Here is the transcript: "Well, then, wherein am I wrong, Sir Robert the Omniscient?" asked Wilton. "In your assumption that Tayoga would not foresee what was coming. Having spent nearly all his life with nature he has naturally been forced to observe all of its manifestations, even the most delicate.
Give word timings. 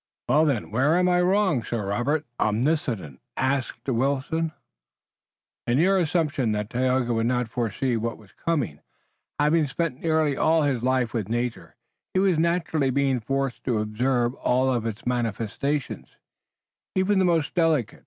"Well, 0.27 0.45
then, 0.45 0.71
wherein 0.71 1.07
am 1.07 1.09
I 1.09 1.21
wrong, 1.21 1.63
Sir 1.63 1.85
Robert 1.89 2.25
the 2.39 2.45
Omniscient?" 2.45 3.19
asked 3.37 3.87
Wilton. 3.87 4.51
"In 5.67 5.77
your 5.77 5.99
assumption 5.99 6.53
that 6.53 6.71
Tayoga 6.71 7.13
would 7.13 7.27
not 7.27 7.47
foresee 7.49 7.95
what 7.97 8.17
was 8.17 8.31
coming. 8.31 8.79
Having 9.39 9.67
spent 9.67 10.01
nearly 10.01 10.35
all 10.35 10.63
his 10.63 10.81
life 10.81 11.13
with 11.13 11.29
nature 11.29 11.75
he 12.15 12.27
has 12.29 12.39
naturally 12.39 12.89
been 12.89 13.19
forced 13.19 13.63
to 13.65 13.77
observe 13.77 14.33
all 14.33 14.73
of 14.73 14.87
its 14.87 15.05
manifestations, 15.05 16.15
even 16.95 17.19
the 17.19 17.23
most 17.25 17.53
delicate. 17.53 17.99